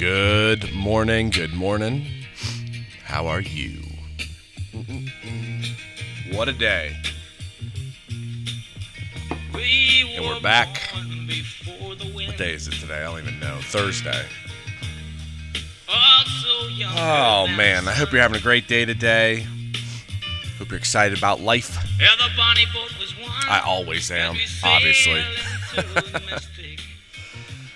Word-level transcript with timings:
Good 0.00 0.72
morning, 0.72 1.28
good 1.28 1.52
morning. 1.52 2.06
How 3.04 3.26
are 3.26 3.42
you? 3.42 3.82
What 6.32 6.48
a 6.48 6.54
day. 6.54 6.96
And 9.52 10.24
we're 10.24 10.40
back. 10.40 10.90
What 12.14 12.38
day 12.38 12.54
is 12.54 12.66
it 12.66 12.76
today? 12.76 13.00
I 13.00 13.02
don't 13.02 13.18
even 13.18 13.38
know. 13.40 13.58
Thursday. 13.60 14.24
Oh 15.86 17.46
man, 17.54 17.86
I 17.86 17.92
hope 17.92 18.10
you're 18.10 18.22
having 18.22 18.38
a 18.38 18.42
great 18.42 18.66
day 18.66 18.86
today. 18.86 19.46
Hope 20.58 20.70
you're 20.70 20.78
excited 20.78 21.18
about 21.18 21.40
life. 21.40 21.76
I 23.50 23.60
always 23.66 24.10
am, 24.10 24.34
obviously. 24.64 25.22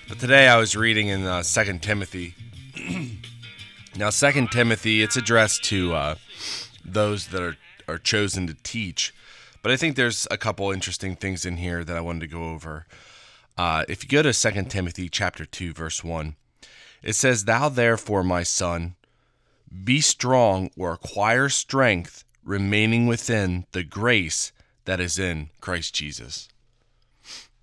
but 0.08 0.18
today 0.18 0.48
I 0.48 0.56
was 0.56 0.76
reading 0.76 1.08
in 1.08 1.24
uh, 1.24 1.42
Second 1.42 1.82
Timothy. 1.82 2.34
now, 3.96 4.10
Second 4.10 4.50
Timothy, 4.50 5.02
it's 5.02 5.16
addressed 5.16 5.64
to 5.64 5.94
uh, 5.94 6.14
those 6.84 7.28
that 7.28 7.42
are 7.42 7.56
are 7.86 7.98
chosen 7.98 8.46
to 8.46 8.54
teach. 8.62 9.14
But 9.62 9.72
I 9.72 9.76
think 9.76 9.96
there's 9.96 10.26
a 10.30 10.38
couple 10.38 10.70
interesting 10.70 11.16
things 11.16 11.44
in 11.44 11.58
here 11.58 11.84
that 11.84 11.96
I 11.96 12.00
wanted 12.00 12.20
to 12.20 12.26
go 12.26 12.50
over. 12.50 12.86
Uh, 13.56 13.84
if 13.88 14.02
you 14.02 14.08
go 14.08 14.22
to 14.22 14.32
Second 14.32 14.70
Timothy 14.70 15.08
chapter 15.08 15.44
two, 15.44 15.72
verse 15.72 16.02
one, 16.02 16.36
it 17.02 17.14
says, 17.14 17.44
"Thou 17.44 17.68
therefore, 17.68 18.24
my 18.24 18.42
son, 18.42 18.96
be 19.84 20.00
strong 20.00 20.70
or 20.76 20.92
acquire 20.92 21.48
strength, 21.48 22.24
remaining 22.42 23.06
within 23.06 23.66
the 23.72 23.84
grace 23.84 24.52
that 24.84 25.00
is 25.00 25.18
in 25.18 25.50
Christ 25.60 25.94
Jesus." 25.94 26.48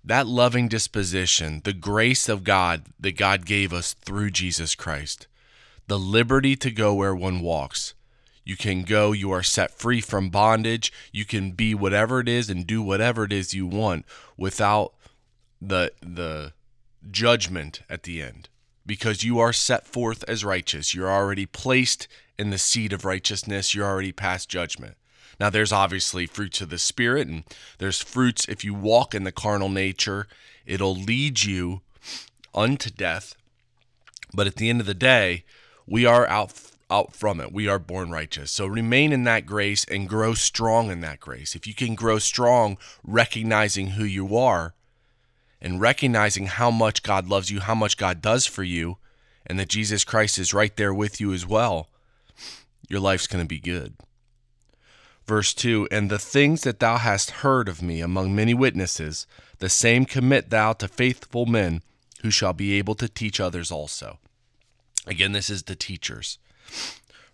That 0.04 0.26
loving 0.26 0.68
disposition, 0.68 1.60
the 1.64 1.72
grace 1.72 2.28
of 2.28 2.44
God 2.44 2.86
that 2.98 3.16
God 3.16 3.46
gave 3.46 3.72
us 3.72 3.94
through 3.94 4.30
Jesus 4.30 4.74
Christ, 4.74 5.26
the 5.86 5.98
liberty 5.98 6.56
to 6.56 6.70
go 6.70 6.94
where 6.94 7.14
one 7.14 7.40
walks, 7.40 7.94
you 8.44 8.56
can 8.56 8.82
go, 8.82 9.12
you 9.12 9.30
are 9.30 9.42
set 9.42 9.70
free 9.70 10.00
from 10.00 10.30
bondage. 10.30 10.92
You 11.12 11.24
can 11.24 11.52
be 11.52 11.74
whatever 11.74 12.20
it 12.20 12.28
is 12.28 12.50
and 12.50 12.66
do 12.66 12.82
whatever 12.82 13.24
it 13.24 13.32
is 13.32 13.54
you 13.54 13.66
want 13.66 14.04
without 14.36 14.94
the 15.60 15.92
the 16.00 16.52
judgment 17.10 17.82
at 17.88 18.02
the 18.02 18.22
end 18.22 18.48
because 18.84 19.22
you 19.22 19.38
are 19.38 19.52
set 19.52 19.86
forth 19.86 20.24
as 20.26 20.44
righteous. 20.44 20.94
You're 20.94 21.10
already 21.10 21.46
placed 21.46 22.08
in 22.38 22.50
the 22.50 22.58
seat 22.58 22.92
of 22.92 23.04
righteousness. 23.04 23.74
You're 23.74 23.86
already 23.86 24.12
past 24.12 24.48
judgment. 24.48 24.96
Now, 25.40 25.50
there's 25.50 25.72
obviously 25.72 26.26
fruits 26.26 26.60
of 26.60 26.70
the 26.70 26.78
Spirit, 26.78 27.28
and 27.28 27.44
there's 27.78 28.02
fruits 28.02 28.46
if 28.48 28.64
you 28.64 28.74
walk 28.74 29.14
in 29.14 29.24
the 29.24 29.32
carnal 29.32 29.68
nature, 29.68 30.26
it'll 30.66 30.94
lead 30.94 31.44
you 31.44 31.80
unto 32.54 32.90
death. 32.90 33.34
But 34.34 34.46
at 34.46 34.56
the 34.56 34.70
end 34.70 34.80
of 34.80 34.86
the 34.86 34.94
day, 34.94 35.44
we 35.86 36.06
are 36.06 36.26
out 36.26 36.72
out 36.92 37.16
from 37.16 37.40
it. 37.40 37.52
We 37.52 37.66
are 37.68 37.78
born 37.78 38.10
righteous. 38.10 38.50
So 38.50 38.66
remain 38.66 39.12
in 39.12 39.24
that 39.24 39.46
grace 39.46 39.86
and 39.86 40.06
grow 40.06 40.34
strong 40.34 40.90
in 40.90 41.00
that 41.00 41.20
grace. 41.20 41.56
If 41.56 41.66
you 41.66 41.74
can 41.74 41.94
grow 41.94 42.18
strong, 42.18 42.76
recognizing 43.02 43.88
who 43.88 44.04
you 44.04 44.36
are 44.36 44.74
and 45.60 45.80
recognizing 45.80 46.46
how 46.46 46.70
much 46.70 47.02
God 47.02 47.28
loves 47.28 47.50
you, 47.50 47.60
how 47.60 47.74
much 47.74 47.96
God 47.96 48.20
does 48.20 48.44
for 48.44 48.62
you, 48.62 48.98
and 49.46 49.58
that 49.58 49.70
Jesus 49.70 50.04
Christ 50.04 50.38
is 50.38 50.52
right 50.52 50.76
there 50.76 50.92
with 50.92 51.18
you 51.18 51.32
as 51.32 51.46
well, 51.46 51.88
your 52.88 53.00
life's 53.00 53.26
going 53.26 53.42
to 53.42 53.48
be 53.48 53.58
good. 53.58 53.94
Verse 55.26 55.54
2 55.54 55.88
And 55.90 56.10
the 56.10 56.18
things 56.18 56.62
that 56.62 56.80
thou 56.80 56.98
hast 56.98 57.42
heard 57.42 57.68
of 57.68 57.82
me 57.82 58.00
among 58.00 58.34
many 58.34 58.54
witnesses, 58.54 59.26
the 59.58 59.68
same 59.68 60.04
commit 60.04 60.50
thou 60.50 60.72
to 60.74 60.88
faithful 60.88 61.46
men 61.46 61.82
who 62.22 62.30
shall 62.30 62.52
be 62.52 62.74
able 62.74 62.94
to 62.96 63.08
teach 63.08 63.40
others 63.40 63.70
also. 63.70 64.18
Again, 65.06 65.32
this 65.32 65.50
is 65.50 65.64
the 65.64 65.76
teachers. 65.76 66.38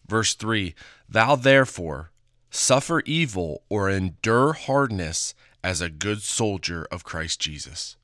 Verse 0.06 0.34
3 0.34 0.74
Thou 1.08 1.36
therefore 1.36 2.10
suffer 2.50 3.02
evil 3.04 3.62
or 3.68 3.90
endure 3.90 4.54
hardness 4.54 5.34
as 5.62 5.80
a 5.80 5.90
good 5.90 6.22
soldier 6.22 6.86
of 6.90 7.04
Christ 7.04 7.40
Jesus. 7.40 7.96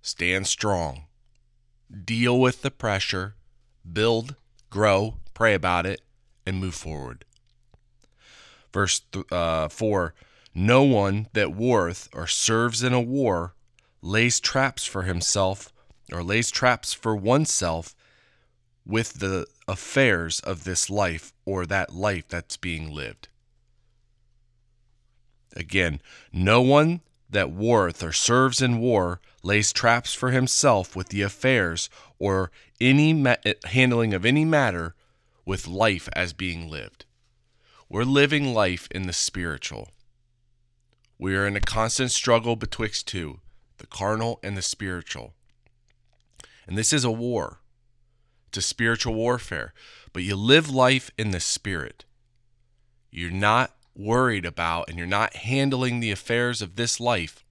Stand 0.00 0.46
strong. 0.46 1.04
Deal 2.04 2.40
with 2.40 2.62
the 2.62 2.70
pressure, 2.70 3.34
build, 3.90 4.36
grow, 4.70 5.18
pray 5.34 5.52
about 5.54 5.84
it, 5.84 6.00
and 6.46 6.58
move 6.58 6.74
forward. 6.74 7.24
Verse 8.72 9.00
th- 9.12 9.30
uh, 9.30 9.68
4 9.68 10.14
No 10.54 10.82
one 10.82 11.28
that 11.32 11.52
warreth 11.52 12.08
or 12.12 12.26
serves 12.26 12.82
in 12.82 12.92
a 12.92 13.00
war 13.00 13.54
lays 14.00 14.40
traps 14.40 14.84
for 14.84 15.02
himself 15.02 15.72
or 16.12 16.22
lays 16.22 16.50
traps 16.50 16.92
for 16.92 17.14
oneself 17.14 17.94
with 18.84 19.14
the 19.14 19.46
affairs 19.68 20.40
of 20.40 20.64
this 20.64 20.90
life 20.90 21.32
or 21.44 21.64
that 21.66 21.94
life 21.94 22.26
that's 22.28 22.56
being 22.56 22.92
lived. 22.92 23.28
Again, 25.54 26.00
no 26.32 26.60
one 26.60 27.00
that 27.30 27.50
warreth 27.50 28.02
or 28.02 28.12
serves 28.12 28.60
in 28.60 28.78
war 28.78 29.20
lays 29.42 29.72
traps 29.72 30.14
for 30.14 30.30
himself 30.30 30.96
with 30.96 31.08
the 31.08 31.22
affairs 31.22 31.88
or 32.18 32.50
any 32.80 33.12
ma- 33.12 33.36
handling 33.64 34.12
of 34.12 34.24
any 34.26 34.44
matter 34.44 34.94
with 35.44 35.66
life 35.66 36.08
as 36.14 36.32
being 36.32 36.68
lived. 36.68 37.04
We're 37.92 38.04
living 38.04 38.54
life 38.54 38.88
in 38.90 39.02
the 39.02 39.12
spiritual. 39.12 39.90
We 41.18 41.36
are 41.36 41.46
in 41.46 41.56
a 41.56 41.60
constant 41.60 42.10
struggle 42.10 42.56
betwixt 42.56 43.06
two, 43.06 43.40
the 43.76 43.86
carnal 43.86 44.40
and 44.42 44.56
the 44.56 44.62
spiritual. 44.62 45.34
And 46.66 46.78
this 46.78 46.90
is 46.90 47.04
a 47.04 47.10
war 47.10 47.60
to 48.52 48.62
spiritual 48.62 49.12
warfare, 49.12 49.74
but 50.14 50.22
you 50.22 50.36
live 50.36 50.70
life 50.70 51.10
in 51.18 51.32
the 51.32 51.38
spirit. 51.38 52.06
You're 53.10 53.30
not 53.30 53.74
worried 53.94 54.46
about 54.46 54.88
and 54.88 54.96
you're 54.96 55.06
not 55.06 55.36
handling 55.36 56.00
the 56.00 56.12
affairs 56.12 56.62
of 56.62 56.76
this 56.76 56.98
life 56.98 57.44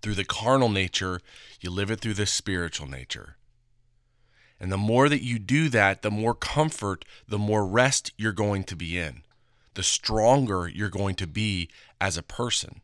through 0.00 0.14
the 0.14 0.24
carnal 0.24 0.68
nature, 0.68 1.20
you 1.60 1.70
live 1.70 1.90
it 1.90 1.98
through 1.98 2.14
the 2.14 2.26
spiritual 2.26 2.86
nature. 2.86 3.34
And 4.60 4.70
the 4.70 4.78
more 4.78 5.08
that 5.08 5.24
you 5.24 5.40
do 5.40 5.68
that, 5.70 6.02
the 6.02 6.10
more 6.10 6.34
comfort, 6.34 7.04
the 7.26 7.36
more 7.36 7.66
rest 7.66 8.12
you're 8.16 8.32
going 8.32 8.62
to 8.64 8.76
be 8.76 8.96
in, 8.96 9.23
the 9.74 9.82
stronger 9.82 10.68
you're 10.68 10.88
going 10.88 11.14
to 11.16 11.26
be 11.26 11.68
as 12.00 12.16
a 12.16 12.22
person. 12.22 12.80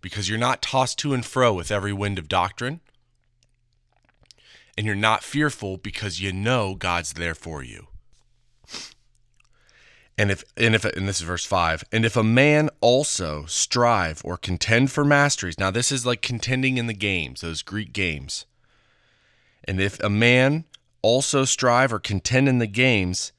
Because 0.00 0.28
you're 0.28 0.38
not 0.38 0.62
tossed 0.62 0.98
to 1.00 1.12
and 1.12 1.24
fro 1.24 1.52
with 1.52 1.70
every 1.70 1.92
wind 1.92 2.18
of 2.18 2.28
doctrine 2.28 2.80
and 4.80 4.86
you're 4.86 4.96
not 4.96 5.22
fearful 5.22 5.76
because 5.76 6.22
you 6.22 6.32
know 6.32 6.74
God's 6.74 7.12
there 7.12 7.34
for 7.34 7.62
you. 7.62 7.88
And 10.16 10.30
if 10.30 10.42
and 10.56 10.74
if 10.74 10.86
and 10.86 11.06
this 11.06 11.18
is 11.18 11.26
verse 11.26 11.44
5, 11.44 11.84
and 11.92 12.04
if 12.04 12.16
a 12.16 12.22
man 12.22 12.70
also 12.80 13.44
strive 13.44 14.22
or 14.24 14.38
contend 14.38 14.90
for 14.90 15.04
masteries. 15.04 15.58
Now 15.58 15.70
this 15.70 15.92
is 15.92 16.06
like 16.06 16.22
contending 16.22 16.78
in 16.78 16.86
the 16.86 16.94
games, 16.94 17.42
those 17.42 17.60
Greek 17.60 17.92
games. 17.92 18.46
And 19.64 19.82
if 19.82 20.00
a 20.00 20.08
man 20.08 20.64
also 21.02 21.44
strive 21.44 21.92
or 21.92 21.98
contend 21.98 22.48
in 22.48 22.58
the 22.58 22.66
games, 22.66 23.32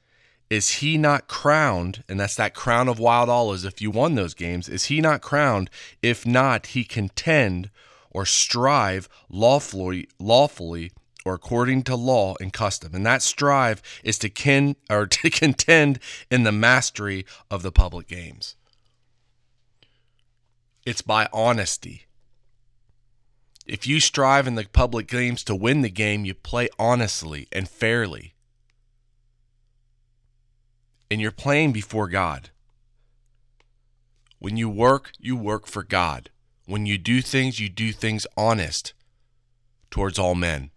is 0.52 0.68
he 0.68 0.98
not 0.98 1.28
crowned? 1.28 2.04
And 2.10 2.20
that's 2.20 2.34
that 2.34 2.54
crown 2.54 2.86
of 2.86 2.98
wild 2.98 3.30
olives 3.30 3.64
if 3.64 3.80
you 3.80 3.90
won 3.90 4.16
those 4.16 4.34
games. 4.34 4.68
Is 4.68 4.84
he 4.84 5.00
not 5.00 5.22
crowned? 5.22 5.70
If 6.02 6.26
not, 6.26 6.66
he 6.66 6.84
contend 6.84 7.70
or 8.10 8.26
strive 8.26 9.08
lawfully 9.30 10.08
lawfully 10.18 10.92
or 11.24 11.32
according 11.32 11.84
to 11.84 11.96
law 11.96 12.34
and 12.38 12.52
custom. 12.52 12.94
And 12.94 13.06
that 13.06 13.22
strive 13.22 13.80
is 14.04 14.18
to 14.18 14.28
kin 14.28 14.76
or 14.90 15.06
to 15.22 15.30
contend 15.30 15.98
in 16.30 16.42
the 16.42 16.52
mastery 16.52 17.24
of 17.50 17.62
the 17.62 17.72
public 17.72 18.06
games. 18.06 18.54
It's 20.84 21.00
by 21.00 21.30
honesty. 21.32 22.08
If 23.66 23.86
you 23.86 24.00
strive 24.00 24.46
in 24.46 24.56
the 24.56 24.66
public 24.70 25.08
games 25.08 25.44
to 25.44 25.54
win 25.54 25.80
the 25.80 25.88
game, 25.88 26.26
you 26.26 26.34
play 26.34 26.68
honestly 26.78 27.48
and 27.50 27.66
fairly. 27.66 28.34
And 31.12 31.20
you're 31.20 31.30
playing 31.30 31.72
before 31.72 32.08
God. 32.08 32.48
When 34.38 34.56
you 34.56 34.70
work, 34.70 35.12
you 35.18 35.36
work 35.36 35.66
for 35.66 35.82
God. 35.82 36.30
When 36.64 36.86
you 36.86 36.96
do 36.96 37.20
things, 37.20 37.60
you 37.60 37.68
do 37.68 37.92
things 37.92 38.26
honest 38.36 38.94
towards 39.90 40.18
all 40.18 40.34
men 40.34 40.70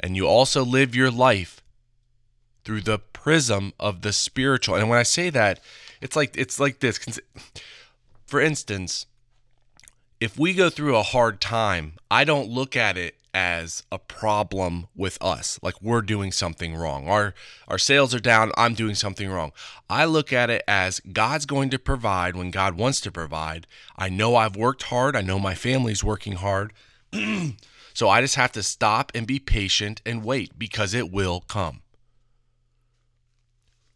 and 0.00 0.16
you 0.16 0.26
also 0.26 0.64
live 0.64 0.94
your 0.94 1.10
life 1.10 1.62
through 2.64 2.82
the 2.82 2.98
prism 2.98 3.72
of 3.80 4.02
the 4.02 4.12
spiritual. 4.12 4.76
And 4.76 4.88
when 4.88 4.98
I 4.98 5.02
say 5.02 5.30
that, 5.30 5.60
it's 6.00 6.14
like 6.14 6.36
it's 6.36 6.60
like 6.60 6.80
this. 6.80 7.00
For 8.26 8.40
instance, 8.40 9.06
if 10.20 10.38
we 10.38 10.54
go 10.54 10.70
through 10.70 10.96
a 10.96 11.02
hard 11.02 11.40
time, 11.40 11.94
I 12.10 12.24
don't 12.24 12.50
look 12.50 12.76
at 12.76 12.96
it 12.96 13.17
as 13.38 13.84
a 13.92 14.00
problem 14.00 14.88
with 14.96 15.16
us, 15.22 15.60
like 15.62 15.80
we're 15.80 16.02
doing 16.02 16.32
something 16.32 16.74
wrong. 16.74 17.06
Our 17.06 17.34
our 17.68 17.78
sales 17.78 18.12
are 18.12 18.18
down, 18.18 18.50
I'm 18.56 18.74
doing 18.74 18.96
something 18.96 19.30
wrong. 19.30 19.52
I 19.88 20.06
look 20.06 20.32
at 20.32 20.50
it 20.50 20.64
as 20.66 20.98
God's 21.12 21.46
going 21.46 21.70
to 21.70 21.78
provide 21.78 22.34
when 22.34 22.50
God 22.50 22.74
wants 22.76 23.00
to 23.02 23.12
provide. 23.12 23.68
I 23.96 24.08
know 24.08 24.34
I've 24.34 24.56
worked 24.56 24.82
hard, 24.84 25.14
I 25.14 25.20
know 25.20 25.38
my 25.38 25.54
family's 25.54 26.02
working 26.02 26.34
hard. 26.34 26.72
So 27.94 28.08
I 28.08 28.20
just 28.20 28.36
have 28.36 28.52
to 28.52 28.62
stop 28.62 29.10
and 29.12 29.26
be 29.26 29.40
patient 29.40 30.00
and 30.06 30.22
wait 30.24 30.56
because 30.56 30.94
it 30.94 31.10
will 31.10 31.40
come. 31.40 31.82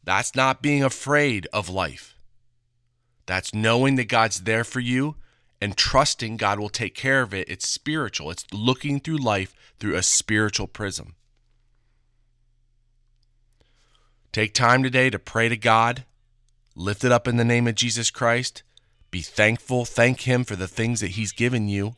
That's 0.02 0.34
not 0.34 0.60
being 0.60 0.82
afraid 0.82 1.46
of 1.52 1.68
life. 1.68 2.18
That's 3.26 3.54
knowing 3.54 3.94
that 3.96 4.08
God's 4.08 4.40
there 4.40 4.64
for 4.64 4.80
you 4.80 5.14
and 5.62 5.76
trusting 5.76 6.36
God 6.36 6.58
will 6.58 6.68
take 6.68 6.92
care 6.92 7.22
of 7.22 7.32
it. 7.32 7.48
It's 7.48 7.68
spiritual, 7.68 8.32
it's 8.32 8.44
looking 8.52 8.98
through 8.98 9.18
life 9.18 9.54
through 9.78 9.94
a 9.94 10.02
spiritual 10.02 10.66
prism. 10.66 11.14
Take 14.32 14.54
time 14.54 14.82
today 14.82 15.08
to 15.08 15.20
pray 15.20 15.48
to 15.48 15.56
God, 15.56 16.04
lift 16.74 17.04
it 17.04 17.12
up 17.12 17.28
in 17.28 17.36
the 17.36 17.44
name 17.44 17.68
of 17.68 17.76
Jesus 17.76 18.10
Christ, 18.10 18.64
be 19.12 19.20
thankful, 19.20 19.84
thank 19.84 20.22
Him 20.22 20.42
for 20.42 20.56
the 20.56 20.66
things 20.66 21.00
that 21.00 21.12
He's 21.12 21.30
given 21.32 21.68
you. 21.68 21.94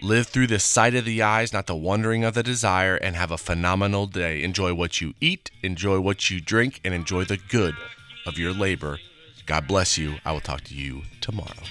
Live 0.00 0.26
through 0.26 0.48
the 0.48 0.58
sight 0.58 0.96
of 0.96 1.04
the 1.04 1.22
eyes, 1.22 1.52
not 1.52 1.66
the 1.68 1.76
wondering 1.76 2.24
of 2.24 2.34
the 2.34 2.42
desire, 2.42 2.96
and 2.96 3.14
have 3.14 3.30
a 3.30 3.38
phenomenal 3.38 4.06
day. 4.06 4.42
Enjoy 4.42 4.74
what 4.74 5.00
you 5.00 5.14
eat, 5.20 5.52
enjoy 5.62 6.00
what 6.00 6.28
you 6.28 6.40
drink, 6.40 6.80
and 6.84 6.92
enjoy 6.92 7.24
the 7.24 7.36
good 7.36 7.74
of 8.26 8.36
your 8.36 8.52
labor. 8.52 8.98
God 9.48 9.66
bless 9.66 9.98
you. 9.98 10.16
I 10.24 10.32
will 10.32 10.40
talk 10.40 10.60
to 10.64 10.74
you 10.74 11.02
tomorrow. 11.22 11.64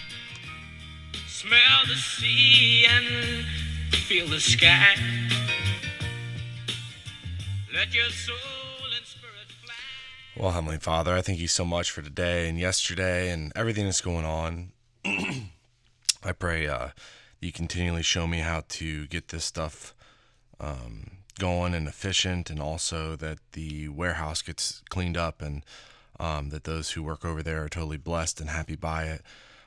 Smell 1.28 1.86
the 1.88 1.96
sea 1.96 2.86
and 2.90 3.46
feel 3.94 4.28
the 4.28 4.40
sky. 4.40 4.96
Let 7.74 7.94
your 7.94 8.10
soul 8.10 8.36
well, 10.40 10.52
Heavenly 10.52 10.78
Father, 10.78 11.16
I 11.16 11.24
thank 11.24 11.40
you 11.40 11.48
so 11.48 11.66
much 11.66 11.90
for 11.90 12.04
today 12.04 12.48
and 12.48 12.60
yesterday 12.60 13.32
and 13.32 13.52
everything 13.56 13.86
that's 13.86 14.02
going 14.02 14.24
on. 14.24 14.72
I 15.06 16.32
pray 16.38 16.68
uh, 16.68 16.90
you 17.40 17.52
continually 17.52 18.04
show 18.04 18.28
me 18.28 18.40
how 18.40 18.62
to 18.70 19.08
get 19.08 19.30
this 19.30 19.46
stuff 19.46 19.96
um, 20.60 21.10
going 21.40 21.74
and 21.74 21.88
efficient, 21.88 22.52
and 22.52 22.60
also 22.60 23.16
that 23.16 23.40
the 23.54 23.88
warehouse 23.88 24.44
gets 24.44 24.84
cleaned 24.90 25.18
up 25.18 25.42
and 25.42 25.66
um, 26.20 26.50
that 26.50 26.64
those 26.64 26.92
who 26.92 27.04
work 27.04 27.26
over 27.26 27.44
there 27.44 27.64
are 27.64 27.70
totally 27.70 27.98
blessed 27.98 28.40
and 28.40 28.50
happy 28.50 28.76
by 28.76 29.06
it. 29.06 29.22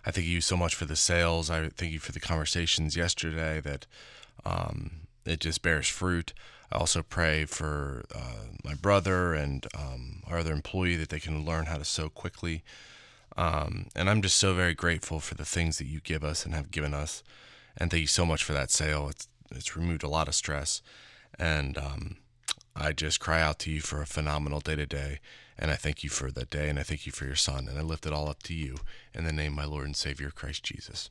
I 0.05 0.11
thank 0.11 0.27
you 0.27 0.41
so 0.41 0.57
much 0.57 0.75
for 0.75 0.87
the 0.87 0.97
sales. 0.97 1.51
I 1.51 1.69
thank 1.69 1.93
you 1.93 1.99
for 1.99 2.13
the 2.13 2.21
conversations 2.21 2.97
yesterday 2.97 3.61
that 3.61 3.87
um, 4.45 4.91
it 5.25 5.41
just 5.41 5.63
bears 5.63 5.89
fruit. 5.89 6.33
I 6.73 6.79
also 6.79 7.03
pray 7.03 7.45
for 7.45 8.05
uh, 8.15 8.47
my 8.65 8.75
brother 8.75 9.35
and 9.35 9.67
um, 9.77 10.23
our 10.27 10.39
other 10.39 10.53
employee 10.53 10.97
that 10.97 11.09
they 11.09 11.21
can 11.21 11.45
learn 11.45 11.67
how 11.67 11.77
to 11.79 11.85
sew 11.85 12.09
quickly. 12.09 12.63
Um, 13.37 13.87
and 13.95 14.09
I'm 14.09 14.23
just 14.23 14.39
so 14.39 14.55
very 14.55 14.75
grateful 14.75 15.21
for 15.21 15.35
the 15.35 15.45
things 15.45 15.79
that 15.79 15.87
you 15.87 16.01
give 16.01 16.25
us 16.25 16.45
and 16.45 16.55
have 16.55 16.71
given 16.71 16.95
us. 16.95 17.23
And 17.77 17.91
thank 17.91 18.03
you 18.03 18.07
so 18.07 18.25
much 18.25 18.45
for 18.45 18.53
that 18.53 18.71
sale. 18.71 19.09
It's, 19.09 19.29
it's 19.51 19.77
removed 19.77 20.03
a 20.03 20.09
lot 20.09 20.29
of 20.29 20.35
stress. 20.35 20.81
And 21.39 21.77
um, 21.77 22.17
I 22.75 22.93
just 22.93 23.21
cry 23.21 23.41
out 23.41 23.59
to 23.61 23.71
you 23.71 23.81
for 23.81 24.01
a 24.01 24.07
phenomenal 24.07 24.61
day 24.61 24.77
to 24.77 24.87
day. 24.87 25.21
And 25.61 25.71
I 25.71 25.77
thank 25.77 26.03
you 26.03 26.09
for 26.09 26.31
that 26.31 26.49
day. 26.49 26.71
And 26.71 26.79
I 26.79 26.83
thank 26.83 27.05
you 27.05 27.13
for 27.13 27.27
your 27.27 27.37
son. 27.37 27.69
And 27.69 27.79
I 27.79 27.83
lift 27.83 28.07
it 28.07 28.13
all 28.13 28.29
up 28.29 28.43
to 28.45 28.55
you 28.55 28.79
in 29.15 29.25
the 29.25 29.33
name 29.33 29.53
of 29.53 29.57
my 29.57 29.65
Lord 29.67 29.85
and 29.85 29.95
Savior, 29.95 30.31
Christ 30.31 30.65
Jesus. 30.65 31.11